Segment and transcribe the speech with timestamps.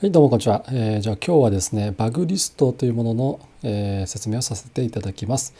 [0.00, 0.64] はい、どうもこんにちは。
[0.68, 5.52] えーじゃあ今日はですね、バグリストというものの、えー説明をさせていただきます。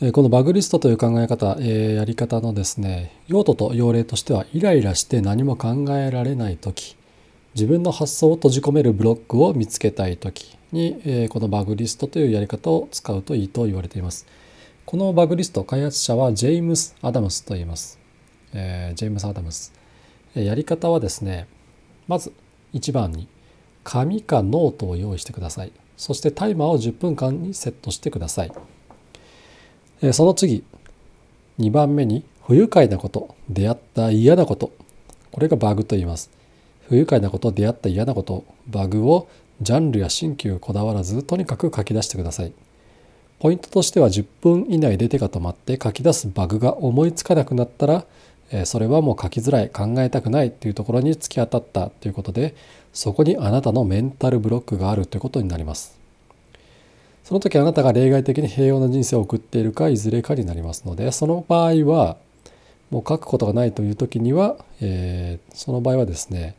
[0.00, 6.96] えーこのバグリストという考え方、えやり方のですね、用途と用例としては、イライラして何も考えられないとき、
[7.54, 14.26] 自分の発想を閉じ込めるブロックを見つけたいときに、えーこのバグリストというやり方を使うといいと言われています。
[14.86, 18.00] このバグリスト、開発者はジェームス・アダムスと言います。
[18.54, 19.72] えジェームス・アダムス。
[20.34, 21.46] えやり方はですね、
[22.08, 22.32] まず
[22.74, 23.28] 1番に
[23.86, 25.70] 紙かノートを用意してください。
[25.96, 28.52] そしてタイマーを10分間にセットしてください。
[30.12, 30.64] その次、
[31.60, 34.72] 2番目に不愉快なこと、出会った嫌なこと。
[35.30, 36.30] これがバグと言います。
[36.88, 39.28] 不愉快なこと、出会った嫌なこと、バグを
[39.62, 42.52] ジャンルや新旧こだわらず、とにかく書き出してください。
[43.38, 48.04] ポイントとしては10分以内で手が止まって書き出すバグが思いつかなくなったら、
[48.64, 52.54] それはもう書きづらい考えたくないというところに突き当たったということで
[52.92, 55.98] そこにあなたのメンタルブロックがあるということになります
[57.24, 62.16] その時あなたが例外的に平穏な人生を送っているかいずれかになりますのでその場合は
[62.90, 66.54] もう書くことがないという時には、えーその場合はですね、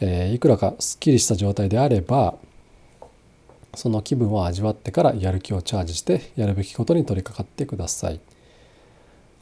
[0.00, 2.34] えーいくらかすっきりした状態であれば
[3.74, 8.20] その気分を味わってからやる気をチャージしてやるべきことに取り掛かってください。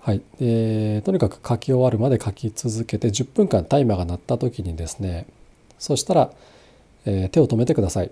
[0.05, 5.27] はい、でとにかく書き終わるまで書き続けて10分間タイマーが鳴った時にですね
[5.79, 6.33] そしたら、
[7.07, 8.11] えー手を止めてください。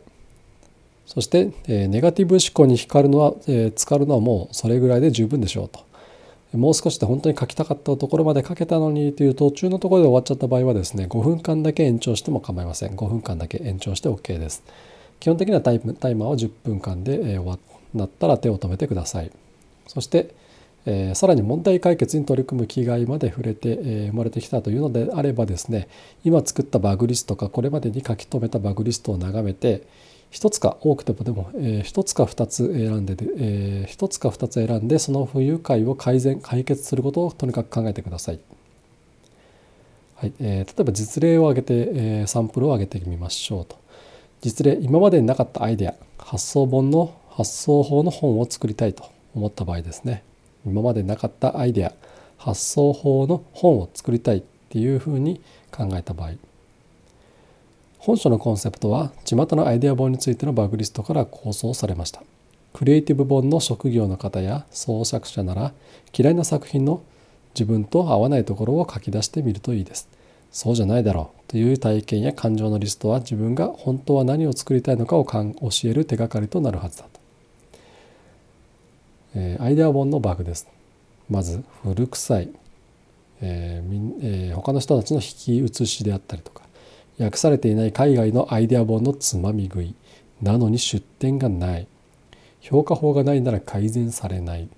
[1.07, 5.85] そして、えーネガティブ思考に光るのは、えー浸かるのはもうそれぐらいで十分でしょうと。
[6.57, 12.97] もう少しで本当に書きたかったところまで書けたのにという途中のところで終わっちゃった場合はですね5分間だけ延長しても構いません。
[12.97, 14.63] 5分間だけ延長して OK です。
[15.21, 17.59] 基本的にはタイタイマーは10分間で、えー終
[17.99, 19.31] わったら手を止めてください。
[19.87, 20.35] そして
[20.87, 25.89] えーさらに問題解決に取り組む気概まで触れて、えー生まれてきたというのであればですね
[26.25, 29.83] 今作ったバグリストかこれまでに書き留めたバグリストを眺めて
[30.31, 38.41] 一つか多くてもでも、えー一つか二つ選んでで、えー一つか二つ選んでその不愉快を改善解決することをとにかく考えてください。
[40.17, 43.79] はいえー例えば実例を挙げて、えーサンプルを挙げてみましょうと。
[44.43, 49.05] 実例今までになかったアイデア発想本の発想法の本を作りたいと
[49.35, 50.23] 思った場合ですね
[50.67, 51.93] 今までなかったアイデア
[52.39, 55.41] 発想法の本を作りたいっていうふうに
[55.71, 56.33] 考えた場合
[57.99, 62.23] 本書のコンセプトは巷のアイデア本についてのバグリストから構想されました。
[62.73, 65.73] クリエイティブ本の職業の方や創作者なら
[66.17, 67.03] 嫌いな作品の
[67.55, 70.09] 自分と合わないところを書き出してみるといいです。
[70.51, 75.51] そうじゃないだろうという体験や感情のリストは自分が本当は何を作りたいのかを教
[75.85, 77.10] える手がかりとなるはずだ。
[79.35, 80.69] えーアイデア本のバグです。
[81.29, 82.49] まず古臭い、
[83.41, 86.63] えーみえー他の人たちの引き写しであったりとか
[87.19, 89.95] 訳されていない海外のアイデア本のつまみ食い。
[90.43, 91.87] なのに出典がない。
[92.63, 94.69] 評価法がないなら改善されない。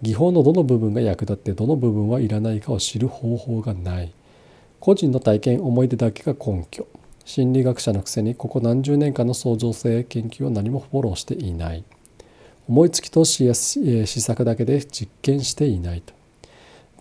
[0.00, 4.12] 技法のどの部分が役立ってどの部分はいらないかを知る方法がない。
[4.78, 6.86] 個人の体験思い出だけが根拠。
[7.24, 11.84] 心理学者のくせにここ何十年間の創造性研究を何もフォローしていない。
[12.68, 16.14] 思いつきとしやすえー思索だけで実験していないと。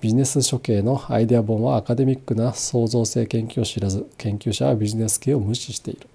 [0.01, 6.07] ビジネス書系のアイデア本はアカデミックな創造性研究を知らず研究者はビジネス系を無視している。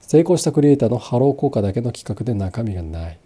[0.00, 3.18] 成功したクリエイターのハロー効果だけの企画で中身がない。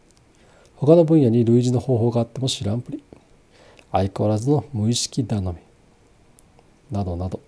[0.76, 3.02] 他の分野に類似の方法があっても知らんぷり。
[3.90, 5.54] 相変わらずの無意識頼み。
[6.92, 7.40] などなど。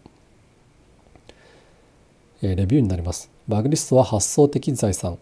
[2.43, 3.31] えーレビューになります。
[3.47, 5.17] バグリストは発想的財産。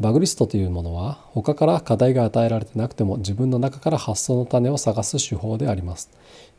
[0.00, 6.08] バグリストというものは他から課題が与えられてなくても自分の中から発想の種を探す手法であります。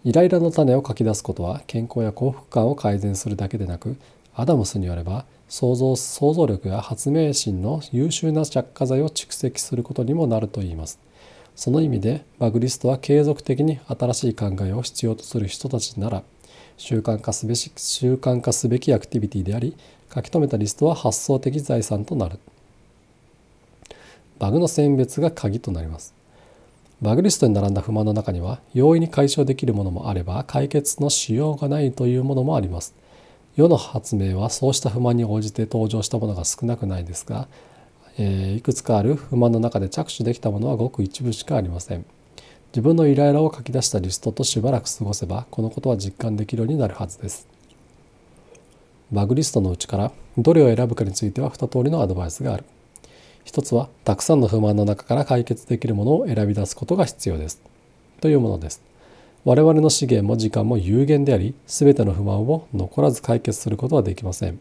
[0.04, 3.98] イライラの種を書き出すことは健康や幸福感を改善するだけでなく
[4.36, 11.00] アダムスによれば想像想像力や発明心の優秀な着火剤を蓄積することにもなるといいます。
[11.56, 16.22] その意味でバグリストは継続的に新しい考えを必要とする人たちなら
[16.78, 19.76] 習慣化すべし習慣化すべきアクティビティであり
[20.14, 22.38] 書き留めたリストは発想的財産となる。
[24.42, 26.16] バグの選別が鍵となります。
[27.00, 32.96] バグリストに並んだ不満の中には容易に解消できるものもあれば解決のしようがないというものもあります。
[33.56, 37.48] 世の発明はそうした不満に応じて登場したものが少なくないですが、
[38.18, 42.04] えーいくつかある不満の中で着手できたものはごく一部しかありません。
[42.72, 47.48] 自分のイライラを書き出したリストとしばらく過ごせばこのことは実感できるようになるはずです。
[49.12, 52.64] バグリストのうちからどれを選ぶかについては2通りのアドバイスがある。
[53.44, 57.62] 一つはたくさんの不満の中から解決できるものを選び出すことが必要です
[58.20, 58.82] というものです
[59.44, 64.60] 我々の資源も時間も有限であり全ての不満を残らず解決することはできません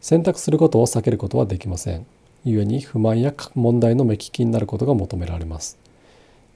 [0.00, 2.06] 選択することを避けることはできません。
[2.44, 5.78] 故に不満や問題の目利きになることが求められます。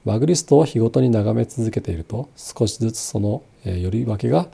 [0.05, 4.47] バグリストを日ごとに眺め続けていると少しずつその、えー、より分けが、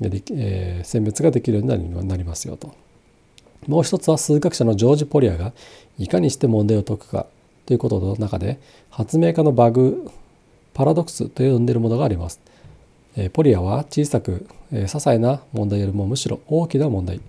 [0.00, 2.74] えー、選別ができるようになりますよと。
[3.68, 5.52] もう一つは数学者のジョージ・ポリアが
[5.98, 7.26] いかにして問題を解くか
[7.66, 8.58] ということの中で
[8.90, 10.10] 発明家のバグ
[10.74, 12.40] パラドックスと呼んでいるものがあります。
[13.32, 17.20] ポリアは小さく些細な問題よりもむしろ大きな問題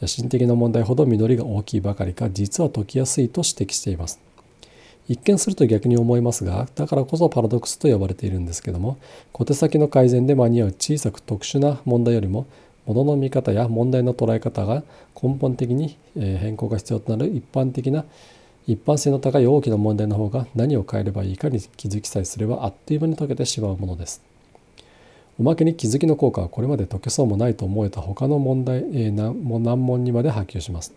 [0.00, 4.20] 野心的な問題ほど実りが大きいばかりか実は解きやすいと指摘しています。
[5.08, 8.98] 一見すると逆に思いますがだからこそパラドックスと呼ばれているんですけども
[9.32, 12.46] 小手先の改善で間に合う小さく特殊な問題よりも
[12.86, 14.82] ものの見方や問題の捉え方が
[15.20, 18.04] 根本的に変更が必要となる一般的な
[18.66, 24.22] 一般性の高い大きな問題の方が何を変えればいいかに気づきさえすればあっという間に解けてしまうものです。
[25.38, 30.92] おまけに気づきの効果はこれまで解けそうもないと思えた他の問題、えー、難問にまで波及します。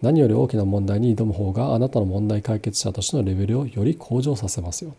[0.00, 4.94] 何より大きな問題に挑む方があなたの問題解決者としてのレベルをより向上させますよ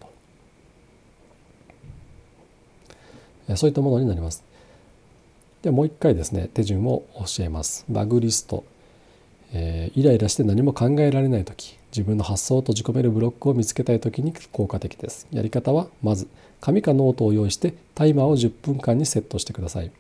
[3.48, 3.56] と。
[3.58, 4.44] そういったものになります。
[5.64, 7.86] でもう一回ですね手順を教えます。
[7.90, 8.64] バグリスト、
[9.54, 15.26] えー、イライラして何も考えられない時自分の発想を閉じ込めるブロックを見つけたい時に効果的です。
[15.32, 16.28] やり方はまず
[16.60, 19.92] 紙かノートを用意してタイマーを10分間にセットしてください。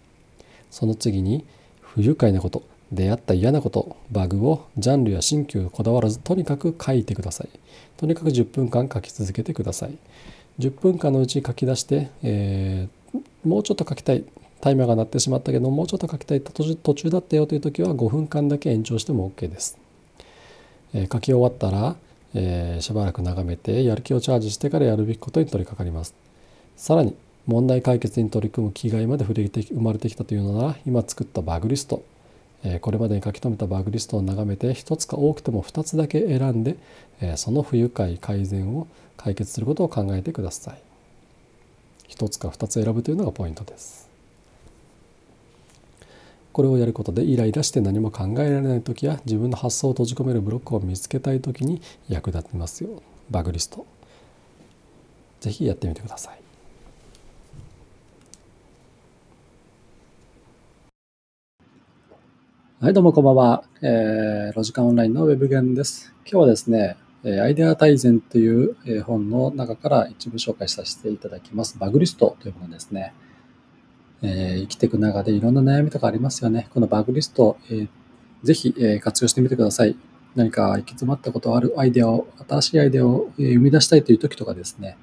[0.70, 1.46] その次に
[1.82, 7.50] 不愉快なこと、出会った嫌なこと、バグをジャンルや新旧こだわらずとにかく書いてください。
[7.96, 9.98] とにかく10分間書き続けてください。
[10.60, 14.24] 10分間のうち書き出して、えー、もうちょっと書きたい。
[14.64, 19.78] タイマーが鳴ってしまったけどもうちょっと書きたい途中だったよという時は5分間だけ延長しても OK です。
[20.94, 21.98] え書き終わったら、
[22.34, 26.16] えー、しばらく眺めてやる気をチャージしてからやるべきことに取り掛かります。
[26.78, 27.14] さらに
[27.46, 32.02] 問題解決に取り組む気概まで触れて生まれてきたというのなら今作ったバグリスト、
[32.64, 36.78] え、これまでに書き留めたバグリストを眺めて一つか多くても二つだけ選んで、
[37.20, 38.88] え、その不愉快改善を
[39.18, 40.78] 解決することを考えてください。
[42.08, 44.13] 一つか二つ選ぶというのがポイントです。
[46.54, 53.02] これをやることでイライラして何も考えられない時や自分の発想を閉じ込めるブロックを見つけたい時に役立ちますよ。
[53.32, 53.88] バグリスト。
[55.42, 56.40] ぜひやってみてください。
[62.82, 63.64] はい、どうもこんばんは。
[63.82, 66.14] えー、ロジカンオンラインのウェブゲンです。
[66.26, 71.80] 今日はですね、アイデア大全という本の中から一部紹介させていただきます。
[71.80, 73.14] バグリストというものですね。
[74.24, 76.68] えー、生きていく中でいろんな悩みとかありますよね。
[76.74, 77.88] このバグリスト、えー、
[78.42, 79.96] ぜひ、えー、活用してみてください。
[80.36, 84.98] 何か行き詰まったことあるアイデアを、新しいアイデアを生み出したいという時とかですね、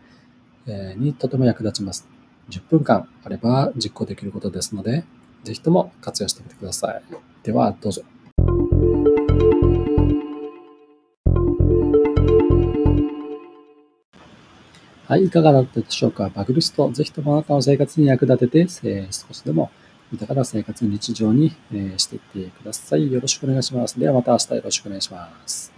[0.66, 2.08] え、にとても役立ちます。
[2.48, 5.04] 10分間あれば実行できることですので、
[5.44, 7.02] ぜひとも活用してみてください。
[7.44, 8.02] では、どうぞ。
[15.10, 16.30] はい、いかがだったでしょうか？
[16.32, 18.58] バグリスト、ぜひともあなたの生活に役立てて、
[18.88, 19.72] えー、少しでも
[20.12, 23.12] 豊かな生活日常に、えー、していってください。
[23.12, 23.98] よろしくお願いします。
[23.98, 25.72] ではまた明日よろしくお願いします。